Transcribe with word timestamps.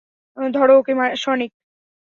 ধরো 0.37 0.73
ওকে, 0.79 0.93
সনিক! 1.15 1.51